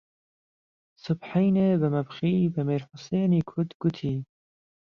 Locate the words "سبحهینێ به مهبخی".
1.05-2.37